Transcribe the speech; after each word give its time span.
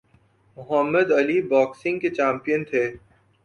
محمد 0.57 1.07
Ali 1.19 1.37
boxing 1.49 1.99
کے 1.99 2.09
champion 2.09 2.61
تھے 2.69 2.83